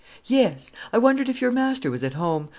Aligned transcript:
"Yes. 0.25 0.71
I 0.91 0.97
wondered 0.97 1.29
if 1.29 1.41
your 1.41 1.51
Master 1.51 1.91
was 1.91 2.03
at 2.03 2.15
home. 2.15 2.49